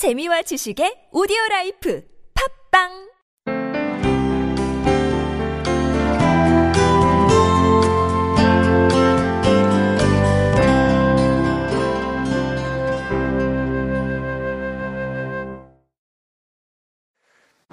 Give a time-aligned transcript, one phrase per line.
[0.00, 2.02] 재미와 지식의 오디오 life
[2.72, 3.10] 팟빵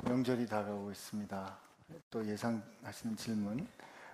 [0.04, 1.57] 명절이 다가오고 있습니다.
[2.09, 3.66] 또 예상하시는 질문,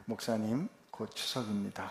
[0.06, 1.90] 목사님 곧 추석입니다.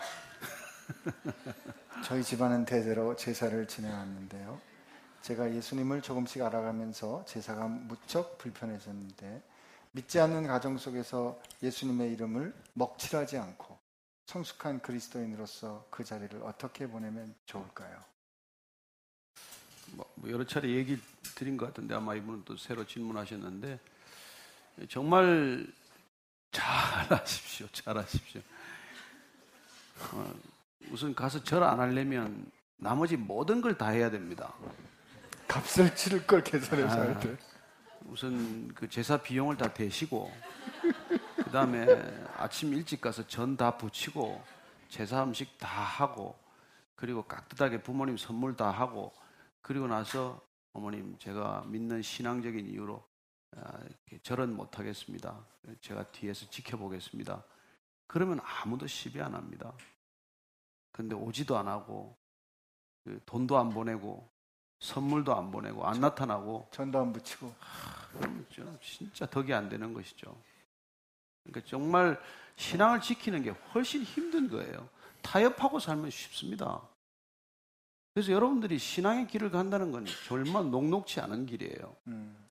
[2.07, 4.72] 저희 집안은 대대로 제사를 지내왔는데요.
[5.23, 9.41] 제가 예수님을 조금씩 알아가면서 제사가 무척 불편해졌는데
[9.93, 13.79] 믿지 않는 가정 속에서 예수님의 이름을 먹칠하지 않고
[14.25, 18.03] 성숙한 그리스도인으로서 그 자리를 어떻게 보내면 좋을까요?
[19.93, 20.99] 뭐 여러 차례 얘기
[21.35, 23.79] 드린 것 같은데 아마 이분은 또 새로 질문하셨는데
[24.89, 25.67] 정말
[26.51, 28.41] 잘하십시오, 잘하십시오.
[30.13, 30.33] 어,
[30.91, 34.53] 우선 가서 절 안 하려면 나머지 모든 걸 다 해야 됩니다.
[35.53, 36.99] 값을 치를 걸 계산해서 아.
[37.01, 37.37] 할 때.
[38.05, 40.31] 우선 그 제사 비용을 다 대시고
[41.37, 41.85] 그 다음에
[42.37, 44.43] 아침 일찍 가서 전 다 부치고
[44.89, 46.35] 제사 음식 다 하고
[46.95, 49.13] 그리고 깍듯하게 부모님 선물 다 하고
[49.61, 50.41] 그리고 나서
[50.73, 53.03] 어머님 제가 믿는 신앙적인 이유로
[53.55, 53.79] 아,
[54.23, 55.45] 절은 못하겠습니다.
[55.81, 57.43] 제가 뒤에서 지켜보겠습니다.
[58.07, 59.71] 그러면 아무도 시비 안 합니다.
[60.91, 62.17] 근데 오지도 안 하고
[63.03, 64.32] 그 돈도 안 보내고
[64.83, 67.53] 선물도 안 보내고 안 나타나고 전도 안 붙이고.
[68.53, 70.35] 저 진짜 덕이 안 되는 것이죠.
[71.43, 72.21] 그러니까 정말
[72.57, 74.89] 신앙을 지키는 게 훨씬 힘든 거예요.
[75.21, 76.81] 타협하고 살면 쉽습니다.
[78.13, 81.95] 그래서 여러분들이 신앙의 길을 간다는 건 얼마 녹록치 않은 길이에요.
[82.07, 82.49] 음,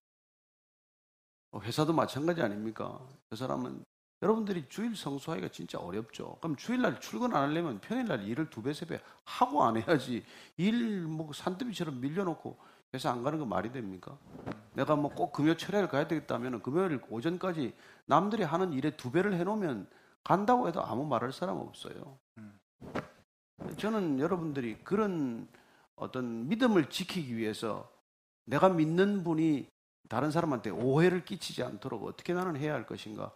[1.50, 2.98] 어, 회사도 마찬가지 아닙니까?
[3.28, 3.84] 그 사람은
[4.22, 6.36] 여러분들이 주일 성수하기가 진짜 어렵죠.
[6.40, 10.24] 그럼 주일날 출근 안 하려면 평일날 일을 두 배, 세 배 하고 안 해야지
[10.56, 12.56] 일 뭐 산더미처럼 밀려놓고
[12.94, 14.16] 회사 안 가는 거 말이 됩니까?
[14.74, 17.74] 내가 뭐 꼭 금요 철야를 가야 되겠다면 금요일 오전까지
[18.06, 19.88] 남들이 하는 일에 두 배를 해놓으면
[20.22, 22.18] 간다고 해도 아무 말할 사람 없어요.
[23.76, 25.48] 저는 여러분들이 그런
[25.96, 27.90] 어떤 믿음을 지키기 위해서
[28.44, 29.68] 내가 믿는 분이
[30.08, 33.32] 다른 사람한테 오해를 끼치지 않도록 어떻게 나는 해야 할 것인가.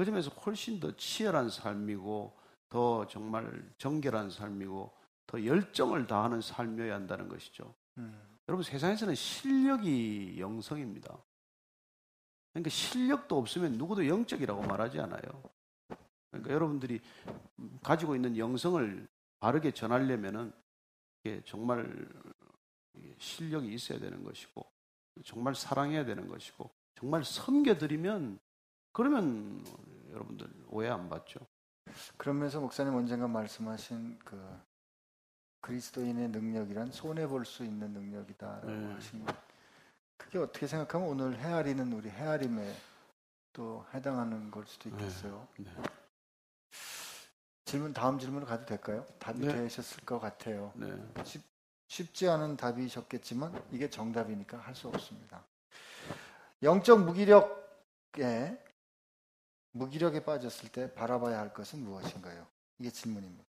[0.00, 2.34] 그 점에서 훨씬 더 치열한 삶이고
[2.70, 4.90] 더 정말 정결한 삶이고
[5.26, 7.74] 더 열정을 다하는 삶이어야 한다는 것이죠.
[7.98, 8.18] 음,
[8.48, 11.18] 여러분 세상에서는 실력이 영성입니다.
[12.50, 15.20] 그러니까 실력도 없으면 누구도 영적이라고 말하지 않아요.
[16.30, 17.02] 그러니까 여러분들이
[17.82, 19.06] 가지고 있는 영성을
[19.38, 20.50] 바르게 전하려면은
[21.44, 22.08] 정말
[23.18, 24.64] 실력이 있어야 되는 것이고
[25.26, 28.38] 정말 사랑해야 되는 것이고 정말 섬겨드리면
[28.92, 29.62] 그러면
[30.10, 31.40] 여러분들 오해 안 받죠.
[32.16, 34.60] 그러면서 목사님 언젠가 말씀하신 그
[35.60, 38.92] 그리스도인의 능력이란 손해 볼 수 있는 능력이다라고 네.
[38.94, 39.26] 하신
[40.16, 42.74] 그게 어떻게 생각하면 오늘 헤아리는 우리 헤아림에
[43.52, 45.46] 또 해당하는 걸 수도 있겠어요.
[45.58, 45.70] 네.
[47.64, 49.06] 질문 다음 질문을 가도 될까요?
[49.18, 49.52] 답이 네.
[49.52, 50.72] 되셨을 것 같아요.
[50.76, 50.92] 네.
[51.24, 51.42] 쉽,
[51.88, 55.44] 쉽지 않은 답이셨겠지만 이게 정답이니까 할 수 없습니다.
[56.62, 58.62] 영적 무기력에
[59.72, 62.46] 무기력에 빠졌을 때 바라봐야 할 것은 무엇인가요?
[62.78, 63.44] 이게 질문입니다.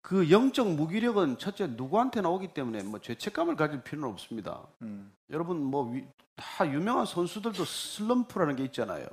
[0.00, 4.66] 그 영적 무기력은 첫째 누구한테나 오기 때문에 뭐 죄책감을 가질 필요는 없습니다.
[4.82, 5.92] 음, 여러분 뭐
[6.38, 9.06] 다 유명한 선수들도 슬럼프라는 게 있잖아요.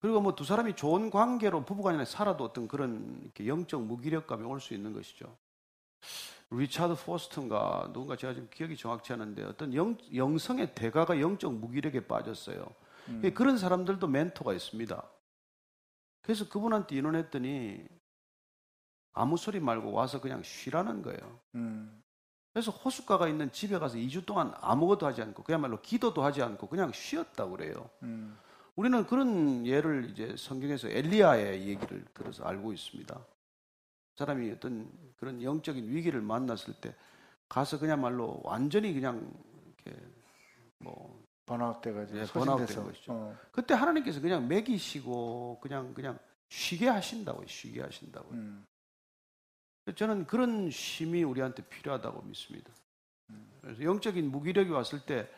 [0.00, 4.92] 그리고 뭐 두 사람이 좋은 관계로 부부간에 살아도 어떤 그런 영적 무기력감이 올 수 있는
[4.92, 5.36] 것이죠.
[6.50, 12.64] 리차드 포스턴가 누군가 제가 지금 기억이 정확치 않은데 어떤 영, 영성의 대가가 영적 무기력에 빠졌어요.
[13.08, 15.02] 음, 그런 사람들도 멘토가 있습니다.
[16.22, 17.86] 그래서 그분한테 의논했더니
[19.12, 21.40] 아무 소리 말고 와서 그냥 쉬라는 거예요.
[21.54, 22.02] 음,
[22.52, 26.92] 그래서 호숫가가 있는 집에 가서 2주 동안 아무것도 하지 않고 그야말로 기도도 하지 않고 그냥
[26.92, 27.90] 쉬었다고 그래요.
[28.02, 28.36] 음,
[28.76, 33.18] 우리는 그런 예를 이제 성경에서 엘리야의 얘기를 들어서 알고 있습니다.
[34.16, 36.94] 사람이 어떤 그런 영적인 위기를 만났을 때
[37.48, 39.32] 가서 그냥말로 완전히 그냥
[39.64, 40.00] 이렇게
[40.78, 43.12] 뭐 번아웃 돼가지고 예, 번아웃 된 것이죠.
[43.12, 46.18] 어, 그때 하나님께서 그냥 먹이시고 그냥 그냥
[46.48, 48.30] 쉬게 하신다고 쉬게 하신다고.
[48.32, 48.66] 음,
[49.94, 52.70] 저는 그런 쉼이 우리한테 필요하다고 믿습니다.
[53.62, 55.28] 그래서 영적인 무기력이 왔을 때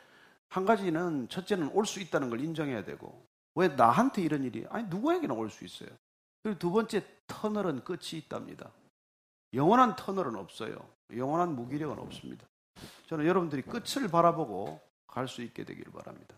[0.51, 3.25] 한 가지는 첫째는 올 수 있다는 걸 인정해야 되고
[3.55, 5.89] 왜 나한테 이런 일이 아니 누구에게나 올 수 있어요.
[6.43, 8.73] 그리고 두 번째 터널은 끝이 있답니다.
[9.55, 10.77] 영원한 터널은 없어요.
[11.17, 12.47] 영원한 무기력은 없습니다.
[13.07, 14.81] 저는 여러분들이 끝을 바라보고
[15.11, 16.37] 갈 수 있게 되기를 바랍니다.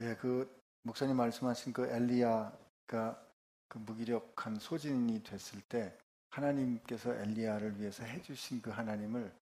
[0.00, 0.48] 예, 그
[0.82, 3.22] 목사님 말씀하신 그 엘리야가
[3.68, 5.96] 그 무기력한 소진이 됐을 때
[6.30, 9.32] 하나님께서 엘리야를 위해서 해주신 그 하나님을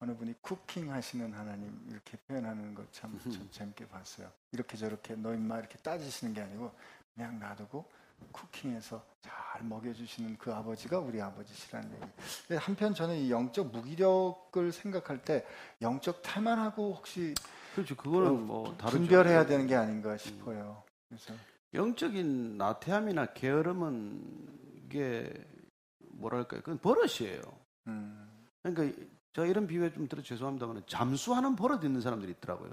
[0.00, 3.18] 어느 분이 쿠킹 하시는 하나님 이렇게 표현하는 것 참
[3.50, 4.30] 재밌게 봤어요.
[4.52, 6.72] 이렇게 저렇게 너 임마 이렇게 따지시는 게 아니고
[7.14, 7.90] 그냥 놔두고
[8.32, 12.54] 쿠킹해서 잘 먹여주시는 그 아버지가 우리 아버지시라는 얘기.
[12.56, 15.44] 한편 저는 이 영적 무기력을 생각할 때
[15.82, 17.34] 영적 태만하고 혹시
[17.74, 17.96] 그렇죠.
[17.96, 18.98] 그거는 어, 뭐 다르죠.
[18.98, 20.82] 분별해야 되는 게 아닌가 싶어요.
[21.08, 21.34] 그래서
[21.74, 24.48] 영적인 나태함이나 게으름은
[24.86, 25.32] 이게
[26.00, 26.60] 뭐랄까요?
[26.62, 27.40] 그건 버릇이에요.
[27.86, 28.28] 음,
[28.62, 29.02] 그러니까
[29.32, 32.72] 저 이런 비유에 좀 들어 죄송합니다만 잠수하는 버릇 있는 사람들이 있더라고요.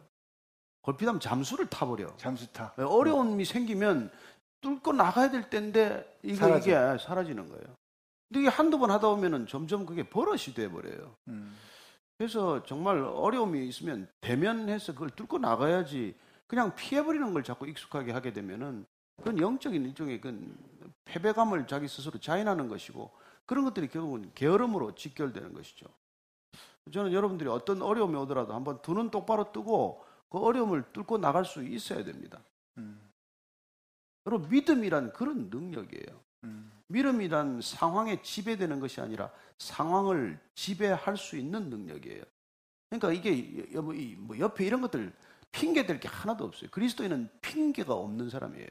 [0.82, 2.16] 걸핏하면 잠수를 타버려.
[2.18, 2.74] 잠수 타.
[2.78, 4.10] 어려움이 생기면
[4.62, 6.58] 뚫고 나가야 될 때인데 이게, 사라져.
[6.94, 7.76] 이게 사라지는 거예요.
[8.28, 11.16] 근데 이게 한두 번 하다 보면은 점점 그게 버릇이 돼버려요.
[11.30, 11.56] 음,
[12.18, 16.16] 그래서 정말 어려움이 있으면 대면해서 그걸 뚫고 나가야지
[16.48, 18.86] 그냥 피해버리는 걸 자꾸 익숙하게 하게 되면은
[19.18, 20.56] 그건 영적인 일종의 그
[21.06, 23.12] 패배감을 자기 스스로 자인하는 것이고
[23.46, 25.86] 그런 것들이 결국은 게으름으로 직결되는 것이죠.
[26.92, 31.64] 저는 여러분들이 어떤 어려움이 오더라도 한번 두 눈 똑바로 뜨고 그 어려움을 뚫고 나갈 수
[31.64, 32.40] 있어야 됩니다.
[32.78, 33.00] 음,
[34.28, 36.22] 여러분 믿음이란 그런 능력이에요.
[36.44, 42.24] 음, 믿음이란 상황에 지배되는 것이 아니라 상황을 지배할 수 있는 능력이에요.
[42.90, 45.14] 그러니까 이게 여- 뭐 옆에 이런 것들
[45.52, 46.70] 핑계 될게 하나도 없어요.
[46.72, 48.68] 그리스도인은 핑계가 없는 사람이에요.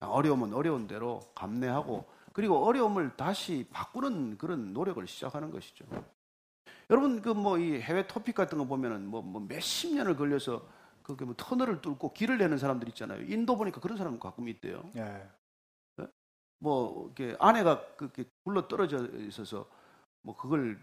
[0.00, 5.84] 어려움은 어려운 대로 감내하고 그리고 어려움을 다시 바꾸는 그런 노력을 시작하는 것이죠.
[6.90, 10.66] 여러분 그 뭐 이 해외 토픽 같은 거 보면은 뭐, 뭐 몇십 년을 걸려서
[11.02, 13.22] 그게 뭐 터널을 뚫고 길을 내는 사람들 있잖아요.
[13.22, 14.90] 인도 보니까 그런 사람 가끔 있대요.
[14.96, 15.28] 예,
[16.58, 19.68] 뭐 이렇게 아내가 그렇게 굴러 떨어져 있어서
[20.22, 20.80] 뭐 그걸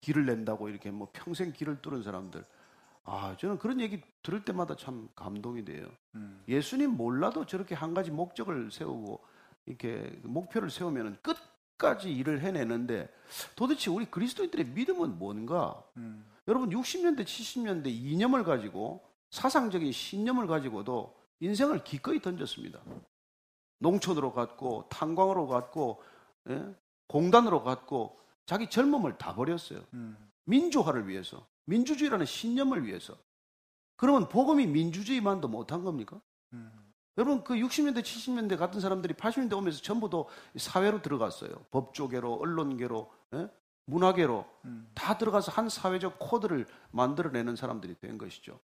[0.00, 2.44] 길을 낸다고 이렇게 뭐 평생 길을 뚫은 사람들
[3.04, 5.86] 아 저는 그런 얘기 들을 때마다 참 감동이 돼요.
[6.14, 9.22] 음, 예수님 몰라도 저렇게 한 가지 목적을 세우고
[9.66, 13.08] 이렇게 목표를 세우면은 끝까지 일을 해내는데
[13.54, 15.82] 도대체 우리 그리스도인들의 믿음은 뭔가?
[15.96, 22.80] 음, 여러분 60년대 70년대 이념을 가지고 사상적인 신념을 가지고도 인생을 기꺼이 던졌습니다.
[23.78, 26.02] 농촌으로 갔고 탄광으로 갔고
[26.48, 26.74] 예?
[27.06, 28.16] 공단으로 갔고
[28.46, 29.84] 자기 젊음을 다 버렸어요.
[29.94, 33.16] 음, 민주화를 위해서 민주주의라는 신념을 위해서.
[33.96, 36.20] 그러면 복음이 민주주의만도 못한 겁니까?
[36.52, 36.70] 음,
[37.18, 40.18] 여러분 그 60년대 70년대 같은 사람들이 80년대 오면서 전부 다
[40.56, 41.50] 사회로 들어갔어요.
[41.70, 43.50] 법조계로 언론계로 예?
[43.84, 48.58] 문화계로 음, 다 들어가서 한 사회적 코드를 만들어내는 사람들이 된 것이죠.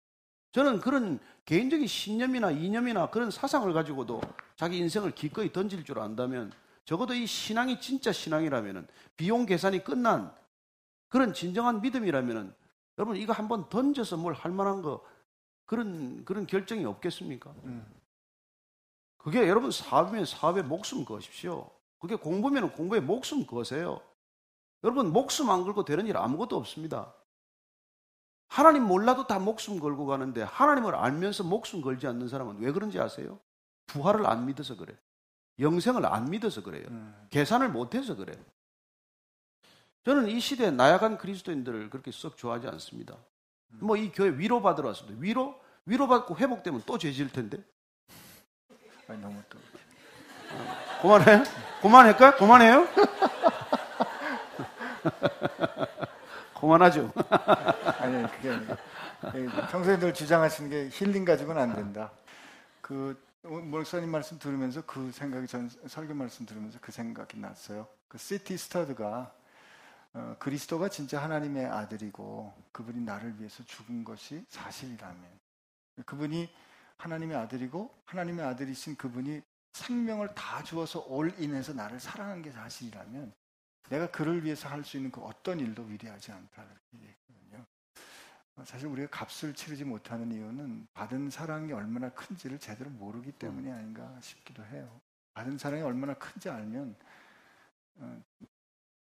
[0.55, 4.21] 저는 그런 개인적인 신념이나 이념이나 그런 사상을 가지고도
[4.55, 6.53] 자기 인생을 기꺼이 던질 줄 안다면
[6.85, 8.87] 적어도 이 신앙이 진짜 신앙이라면은
[9.17, 10.33] 비용 계산이 끝난
[11.09, 12.55] 그런 진정한 믿음이라면은
[12.99, 15.05] 여러분 이거 한번 던져서 뭘 할 만한 거
[15.67, 17.51] 그런 그런 결정이 없겠습니까?
[17.65, 17.85] 음,
[19.17, 21.69] 그게 여러분 사업이면 사업에 목숨 거십시오.
[21.99, 24.01] 그게 공부면 공부에 목숨 거세요.
[24.85, 27.13] 여러분 목숨 안 걸고 되는 일 아무것도 없습니다.
[28.55, 33.41] 하나님 몰라도 다 목숨 걸고 가는데 하나님을 알면서 목숨 걸지 않는 사람은 왜 그런지 아세요?
[33.87, 34.95] 부활을 안 믿어서 그래.
[35.59, 36.85] 영생을 안 믿어서 그래요.
[36.89, 38.33] 음, 계산을 못해서 그래.
[40.05, 43.17] 저는 이 시대에 나약한 그리스도인들을 그렇게 썩 좋아하지 않습니다.
[43.81, 45.21] 뭐이 교회 위로받으러 왔습니다.
[45.21, 45.61] 위로?
[45.87, 47.59] 위로받고 회복되면 또 죄질 텐데.
[49.09, 49.59] 아니, 너무 또
[51.03, 51.43] 그만해요?
[51.83, 52.37] 그만할까?
[52.37, 52.87] 그만해요?
[56.61, 57.13] 그만하죠.
[57.99, 58.77] 아니 그게 아니라
[59.35, 62.13] 예, 평소에 늘 주장하시는 게 힐링 가지고는 안 된다.
[62.81, 67.87] 그 목사님 말씀 들으면서 그 생각이 전 설교 말씀 들으면서 그 생각이 났어요.
[68.09, 68.57] 그 C.T.
[68.57, 69.33] 스터드가
[70.15, 75.21] 어, 그리스도가 진짜 하나님의 아들이고 그분이 나를 위해서 죽은 것이 사실이라면
[76.07, 76.49] 그분이
[76.97, 79.43] 하나님의 아들이고 하나님의 아들이신 그분이
[79.73, 83.33] 생명을 다 주어서 all in해서 나를 사랑한 게 사실이라면
[83.89, 87.67] 내가 그를 위해서 할 수 있는 그 어떤 일도 위대하지 않다 이렇게 얘기했거든요.
[88.57, 94.19] 어, 사실 우리가 값을 치르지 못하는 이유는 받은 사랑이 얼마나 큰지를 제대로 모르기 때문이 아닌가
[94.21, 95.01] 싶기도 해요.
[95.35, 96.97] 받은 사랑이 얼마나 큰지 알면
[97.97, 98.23] 어,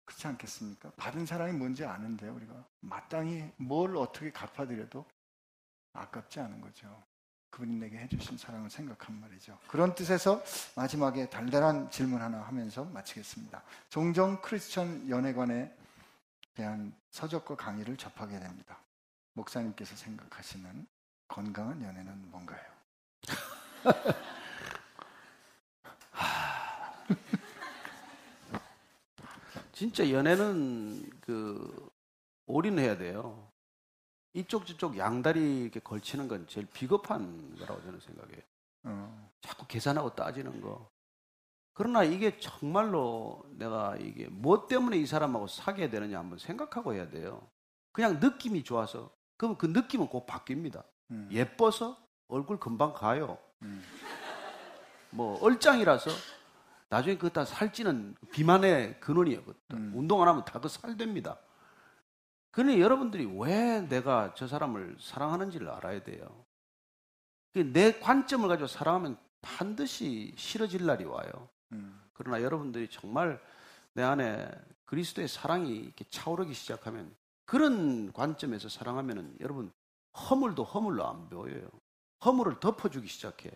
[0.06, 0.92] 그렇지 않겠습니까?
[0.92, 5.06] 받은 사랑이 뭔지 아는데 우리가 마땅히 뭘 어떻게 갚아드려도
[5.94, 7.04] 아깝지 않은 거죠.
[7.52, 9.60] 그분이 내게 해주신 사랑을 생각한 말이죠.
[9.68, 10.42] 그런 뜻에서
[10.76, 13.62] 마지막에 달달한 질문 하나 하면서 마치겠습니다.
[13.90, 15.76] 종종 크리스천 연애관에
[16.56, 18.80] 대한 서적과 강의를 접하게 됩니다.
[19.34, 20.88] 목사님께서 생각하시는
[21.28, 22.62] 건강한 연애는 뭔가요?
[29.74, 31.92] 진짜 연애는 그
[32.46, 33.51] 올인해야 돼요.
[34.34, 38.42] 이쪽 저쪽 양다리 이렇게 걸치는 건 제일 비겁한 거라고 저는 생각해요.
[38.84, 40.90] 어, 자꾸 계산하고 따지는 거.
[41.74, 47.50] 그러나 이게 정말로 내가 이게 뭐 때문에 이 사람하고 사귀어야 되느냐 한번 생각하고 해야 돼요.
[47.92, 50.84] 그냥 느낌이 좋아서 그럼 그 느낌은 곧 바뀝니다.
[51.12, 51.30] 음.
[51.32, 51.98] 예뻐서
[52.28, 53.38] 얼굴 금방 가요.
[53.64, 53.84] 음.
[55.10, 56.10] 뭐 얼짱이라서
[56.90, 59.42] 나중에 그거 다 살찌는 비만의 근원이에요.
[59.74, 59.92] 음.
[59.96, 61.40] 운동 안 하면 다 그 살됩니다.
[62.52, 66.46] 그러니 여러분들이 왜 내가 저 사람을 사랑하는지를 알아야 돼요.
[67.54, 71.50] 그내 관점을 가지고 사랑하면 반드시 싫어질 날이 와요.
[71.72, 72.02] 음.
[72.14, 73.42] 그러나 여러분들이 정말
[73.94, 74.50] 내 안에
[74.86, 77.14] 그리스도의 사랑이 이렇게 차오르기 시작하면
[77.46, 79.72] 그런 관점에서 사랑하면은 여러분
[80.16, 81.70] 허물도 허물로 안 보여요.
[82.24, 83.52] 허물을 덮어주기 시작해.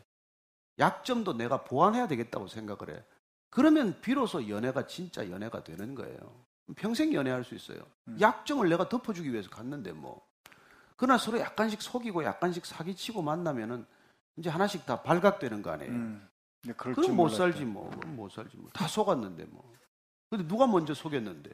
[0.79, 3.03] 약점도 내가 보완해야 되겠다고 생각을 해.
[3.49, 6.45] 그러면 비로소 연애가 진짜 연애가 되는 거예요.
[6.73, 7.79] 평생 연애할 수 있어요.
[8.07, 8.17] 음.
[8.19, 10.25] 약점을 내가 덮어주기 위해서 갔는데 뭐.
[10.95, 13.85] 그러나 서로 약간씩 속이고 약간씩 사기치고 만나면은
[14.37, 15.91] 이제 하나씩 다 발각되는 거 아니에요.
[15.91, 16.29] 음.
[16.77, 17.29] 그럼 못.
[17.29, 17.89] 살지 뭐.
[17.91, 18.69] 그럼 못 살지 뭐.
[18.73, 19.71] 다 속았는데 뭐.
[20.29, 21.51] 근데 누가 먼저 속였는데?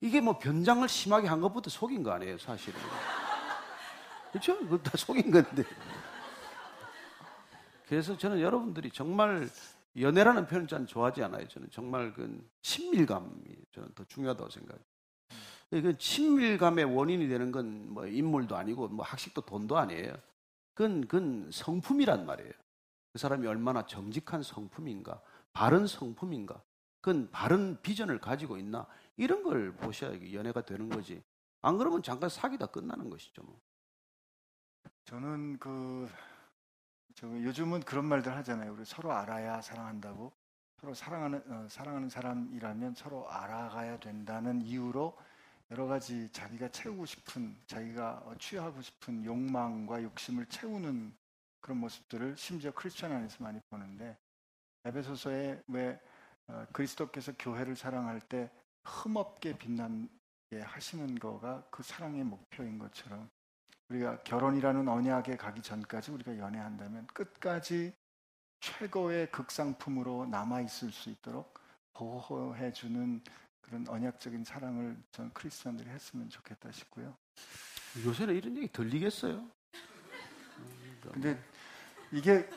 [0.00, 2.80] 이게 뭐 변장을 심하게 한 것부터 속인 거 아니에요, 사실은.
[4.32, 4.58] 그렇죠?
[4.60, 5.64] 그거 다 속인 건데.
[7.86, 9.50] 그래서 저는 여러분들이 정말
[9.96, 11.46] 연애라는 표현을 잘 좋아하지 않아요.
[11.48, 13.42] 저는 정말 그 친밀감이
[13.72, 14.84] 저는 더 중요하다고 생각해요.
[15.70, 20.14] 그 친밀감의 원인이 되는 건 뭐 인물도 아니고 뭐 학식도 돈도 아니에요.
[20.74, 22.52] 그건, 그건 성품이란 말이에요.
[23.12, 25.20] 그 사람이 얼마나 정직한 성품인가,
[25.52, 26.62] 바른 성품인가,
[27.00, 31.22] 그건 바른 비전을 가지고 있나, 이런 걸 보셔야 연애가 되는 거지.
[31.62, 33.42] 안 그러면 잠깐 사귀다 끝나는 것이죠.
[33.42, 33.60] 뭐.
[35.04, 36.08] 저는 그,
[37.14, 38.72] 저 요즘은 그런 말들 하잖아요.
[38.72, 40.32] 우리 서로 알아야 사랑한다고.
[40.80, 45.16] 서로 사랑하는, 어, 사랑하는 사람이라면 서로 알아가야 된다는 이유로
[45.70, 51.14] 여러 가지 자기가 채우고 싶은, 자기가 어, 취하고 싶은 욕망과 욕심을 채우는
[51.60, 54.16] 그런 모습들을 심지어 크리스천 안에서 많이 보는데
[54.84, 56.00] 에베소서에 왜
[56.46, 58.50] 어, 그리스도께서 교회를 사랑할 때
[58.84, 63.28] 흠없게 빛나게 하시는 거가 그 사랑의 목표인 것처럼
[63.90, 67.92] 우리가 결혼이라는 언약에 가기 전까지 우리가 연애한다면 끝까지
[68.60, 71.58] 최고의 극상품으로 남아 있을 수 있도록
[71.92, 73.20] 보호해 주는
[73.60, 77.16] 그런 언약적인 사랑을 전 크리스천들이 했으면 좋겠다 싶고요.
[78.04, 79.44] 요새는 이런 얘기 들리겠어요?
[81.12, 81.36] 근데
[82.12, 82.48] 이게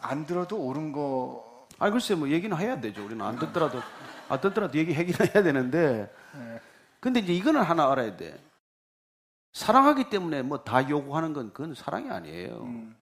[0.00, 3.04] 안 들어도 옳은 거 아니, 글쎄, 뭐, 얘기는 해야 되죠.
[3.04, 3.80] 우리는 안 듣더라도,
[4.28, 6.14] 안 듣더라도 얘기 하긴 해야 되는데.
[6.36, 6.60] 예,
[7.00, 8.38] 근데 이제 이거는 하나 알아야 돼.
[9.52, 12.62] 사랑하기 때문에 뭐 다 요구하는 건 그건 사랑이 아니에요.
[12.62, 12.96] 음,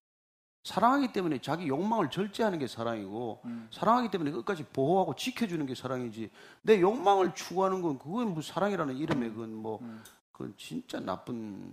[0.65, 3.69] 사랑하기 때문에 자기 욕망을 절제하는 게 사랑이고, 음.
[3.73, 6.31] 사랑하기 때문에 끝까지 보호하고 지켜주는 게 사랑이지.
[6.63, 10.03] 내 욕망을 추구하는 건 그건 뭐 사랑이라는 이름에 그건 뭐, 음.
[10.33, 11.73] 그건 진짜 나쁜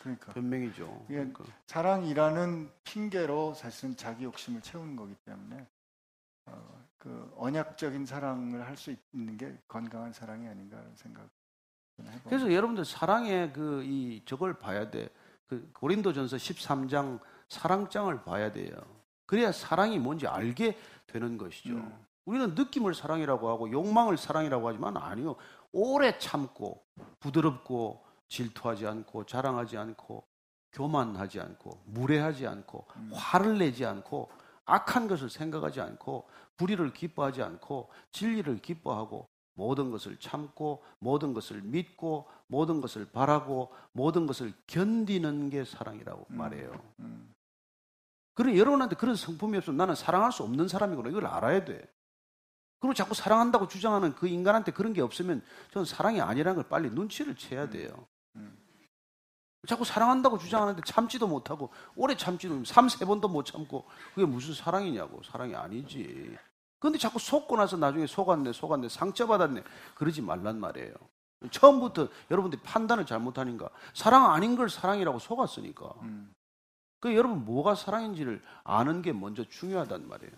[0.00, 1.06] 그러니까 변명이죠.
[1.10, 1.14] 예.
[1.14, 1.44] 그러니까.
[1.66, 5.66] 사랑이라는 핑계로 사실은 자기 욕심을 채우는 거기 때문에
[6.46, 11.28] 어, 그 언약적인 사랑을 할 수 있는 게 건강한 사랑이 아닌가라는 생각.
[12.06, 12.28] 해봅니다.
[12.28, 15.08] 그래서 여러분들 사랑의 그 이 저걸 봐야 돼.
[15.46, 18.70] 그 고린도전서 13장 사랑장을 봐야 돼요.
[19.26, 21.74] 그래야 사랑이 뭔지 알게 되는 것이죠.
[21.74, 22.06] 음.
[22.24, 25.36] 우리는 느낌을 사랑이라고 하고 욕망을 사랑이라고 하지만 아니요.
[25.72, 26.84] 오래 참고
[27.20, 30.24] 부드럽고 질투하지 않고 자랑하지 않고
[30.72, 33.10] 교만하지 않고 무례하지 않고 음.
[33.12, 34.30] 화를 내지 않고
[34.66, 39.28] 악한 것을 생각하지 않고 불의를 기뻐하지 않고 진리를 기뻐하고
[39.60, 46.38] 모든 것을 참고 모든 것을 믿고 모든 것을 바라고 모든 것을 견디는 게 사랑이라고 음.
[46.38, 46.72] 말해요.
[47.00, 47.34] 음,
[48.32, 51.86] 그래 여러분한테 그런 성품이 없으면 나는 사랑할 수 없는 사람이구나 이걸 알아야 돼.
[52.78, 57.36] 그리고 자꾸 사랑한다고 주장하는 그 인간한테 그런 게 없으면 저는 사랑이 아니라는 걸 빨리 눈치를
[57.36, 57.90] 채야 돼요.
[58.36, 58.56] 음.
[59.68, 65.22] 자꾸 사랑한다고 주장하는데 참지도 못하고 오래 참지도 삼, 세 번도 못 참고 그게 무슨 사랑이냐고
[65.22, 66.34] 사랑이 아니지.
[66.80, 69.62] 근데 자꾸 속고 나서 나중에 속았네 속았네 상처받았네
[69.94, 70.92] 그러지 말란 말이에요.
[71.50, 76.34] 처음부터 여러분들이 판단을 잘못하니까 사랑 아닌 걸 사랑이라고 속았으니까 음.
[77.00, 80.32] 그 여러분 뭐가 사랑인지를 아는 게 먼저 중요하단 말이에요.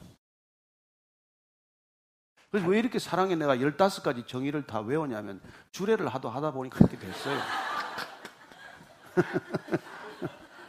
[2.50, 7.38] 그래서 왜 이렇게 사랑에 내가 15가지 정의를 다 외우냐면 주례를 하도 하다 보니까 그렇게 됐어요.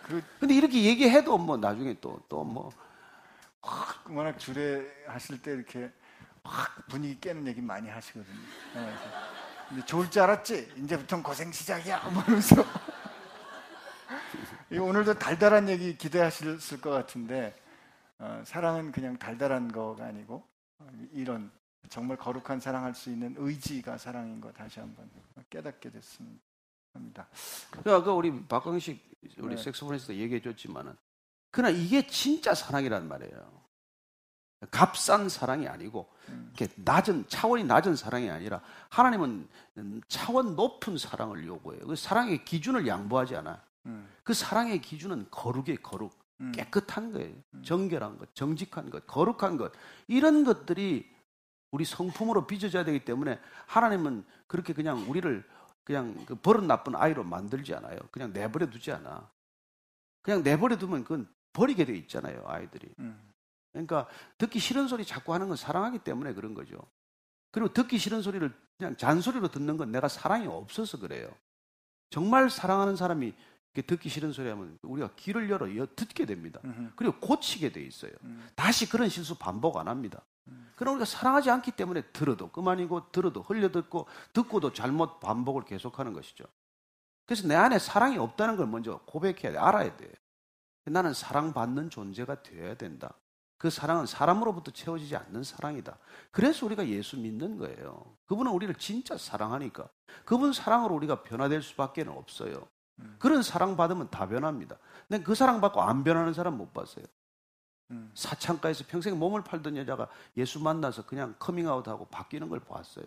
[0.07, 2.71] 그- 근데 이렇게 얘기해도 뭐 나중에 또, 또 뭐,
[4.15, 5.91] 워낙 주례 하실 때 이렇게
[6.43, 8.35] 확 분위기 깨는 얘기 많이 하시거든요.
[8.75, 9.03] 네, 그래서
[9.71, 10.73] 이제 좋을 줄 알았지?
[10.77, 12.09] 이제부터 고생 시작이야.
[12.09, 12.55] 뭐 이러면서
[14.71, 17.55] 이 오늘도 달달한 얘기 기대하셨을 것 같은데
[18.19, 20.47] 어, 사랑은 그냥 달달한 거가 아니고
[20.79, 21.51] 어, 이런
[21.89, 25.09] 정말 거룩한 사랑할 수 있는 의지가 사랑인 거 다시 한번
[25.49, 26.41] 깨닫게 됐습니다.
[26.93, 27.27] 합니다.
[27.71, 29.63] 그러니까 아까 우리 박광식 우리 네.
[29.63, 30.95] 색소폰에서 얘기해 줬지만은
[31.51, 33.62] 그러나 이게 진짜 사랑이란 말이에요.
[34.71, 36.09] 값싼 사랑이 아니고
[36.55, 39.47] 이렇게 낮은 차원이 낮은 사랑이 아니라 하나님은
[40.07, 41.85] 차원 높은 사랑을 요구해요.
[41.87, 43.61] 그 사랑의 기준을 양보하지 않아.
[43.87, 44.07] 음.
[44.23, 46.51] 그 사랑의 기준은 거룩의 거룩, 음.
[46.53, 47.33] 깨끗한 거예요.
[47.63, 49.71] 정결한 것, 정직한 것, 거룩한 것
[50.07, 51.11] 이런 것들이
[51.71, 55.43] 우리 성품으로 빚어져야 되기 때문에 하나님은 그렇게 그냥 우리를
[55.83, 57.97] 그냥 그 버릇 나쁜 아이로 만들지 않아요.
[58.11, 59.29] 그냥 내버려 두지 않아.
[60.21, 62.93] 그냥 내버려 두면 그건 버리게 돼 있잖아요, 아이들이.
[62.99, 63.32] 음.
[63.73, 66.77] 그러니까 듣기 싫은 소리 자꾸 하는 건 사랑하기 때문에 그런 거죠.
[67.51, 71.29] 그리고 듣기 싫은 소리를 그냥 잔소리로 듣는 건 내가 사랑이 없어서 그래요.
[72.09, 73.33] 정말 사랑하는 사람이
[73.87, 76.59] 듣기 싫은 소리 하면 우리가 귀를 열어 듣게 됩니다.
[76.95, 78.11] 그리고 고치게 돼 있어요.
[78.23, 78.47] 음.
[78.55, 80.21] 다시 그런 실수 반복 안 합니다.
[80.75, 86.43] 그럼 우리가 사랑하지 않기 때문에 들어도 그만이고 들어도 흘려듣고 듣고도 잘못 반복을 계속하는 것이죠.
[87.25, 89.57] 그래서 내 안에 사랑이 없다는 걸 먼저 고백해야 돼.
[89.57, 90.11] 알아야 돼.
[90.85, 93.13] 나는 사랑받는 존재가 되어야 된다.
[93.63, 95.97] 그 사랑은 사람으로부터 채워지지 않는 사랑이다.
[96.31, 98.13] 그래서 우리가 예수 믿는 거예요.
[98.25, 99.87] 그분은 우리를 진짜 사랑하니까.
[100.25, 102.67] 그분 사랑으로 우리가 변화될 수밖에 없어요.
[103.19, 104.75] 그런 사랑 받으면 다 변합니다.
[105.07, 107.05] 근데 그 사랑 받고 안 변하는 사람 못 봤어요.
[107.91, 108.11] 음.
[108.13, 113.05] 사창가에서 평생 몸을 팔던 여자가 예수 만나서 그냥 커밍아웃하고 바뀌는 걸 봤어요.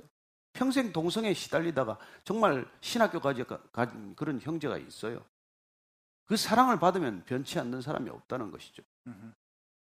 [0.55, 5.23] 평생 동성에 시달리다가 정말 신학교까지 간 그런 형제가 있어요.
[6.25, 8.83] 그 사랑을 받으면 변치 않는 사람이 없다는 것이죠.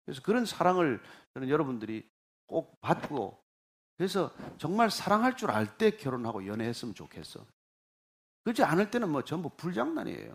[0.04, 1.00] 그래서 그런 사랑을
[1.34, 2.08] 저는 여러분들이
[2.46, 3.40] 꼭 받고
[3.96, 7.44] 그래서 정말 사랑할 줄 알 때 결혼하고 연애했으면 좋겠어.
[8.44, 10.34] 그렇지 않을 때는 뭐 전부 불장난이에요.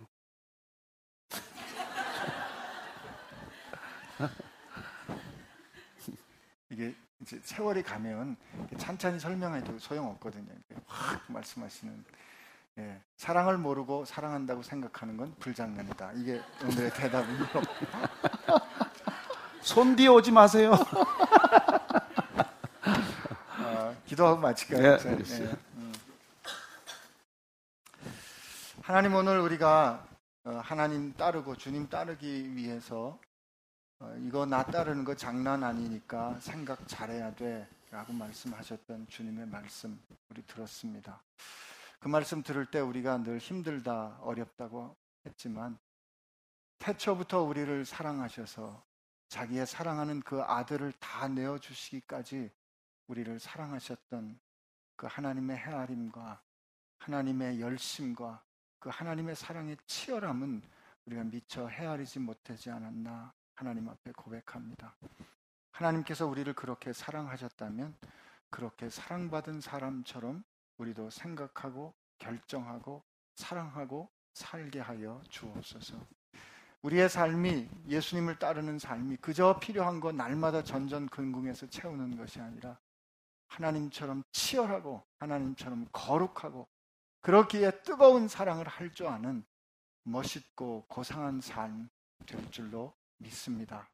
[6.69, 8.37] 이게 이제 세월이 가면
[8.77, 10.47] 찬찬히 설명해도 소용없거든요.
[10.85, 12.05] 확 말씀하시는
[12.79, 16.13] 예, 사랑을 모르고 사랑한다고 생각하는 건 불장난이다.
[16.13, 17.43] 이게 오늘의 대답이고
[19.67, 20.71] 손 뒤에 오지 마세요.
[22.81, 24.97] 아, 기도하고 마칠까요?
[24.97, 25.09] 네?
[25.09, 25.57] 알겠습니다.
[25.75, 25.93] 음.
[28.81, 30.07] 하나님 오늘 우리가
[30.45, 33.19] 어, 하나님 따르고 주님 따르기 위해서
[33.99, 40.45] 어, 이거 나 따르는 거 장난 아니니까 생각 잘해야 돼 라고 말씀하셨던 주님의 말씀 우리
[40.45, 41.21] 들었습니다.
[41.99, 45.77] 그 말씀 들을 때 우리가 늘 힘들다 어렵다고 했지만
[46.79, 48.87] 태초부터 우리를 사랑하셔서
[49.29, 52.49] 자기의 사랑하는 그 아들을 다 내어 주시기까지
[53.07, 54.39] 우리를 사랑하셨던
[54.95, 56.41] 그 하나님의 헤아림과
[56.99, 58.43] 하나님의 열심과
[58.79, 60.61] 그 하나님의 사랑의 치열함은
[61.05, 64.95] 우리가 미처 헤아리지 못하지 않았나 하나님 앞에 고백합니다.
[65.71, 67.95] 하나님께서 우리를 그렇게 사랑하셨다면
[68.49, 70.43] 그렇게 사랑받은 사람처럼
[70.77, 73.03] 우리도 생각하고 결정하고
[73.35, 75.99] 사랑하고 살게 하여 주옵소서.
[76.83, 82.79] 우리의 삶이 예수님을 따르는 삶이 그저 필요한 거 날마다 전전긍긍해서 채우는 것이 아니라
[83.47, 86.67] 하나님처럼 치열하고 하나님처럼 거룩하고
[87.21, 89.43] 그렇기에 뜨거운 사랑을 할 줄 아는
[90.03, 91.89] 멋있고 고상한 삶
[92.25, 93.89] 될 줄로 믿습니다.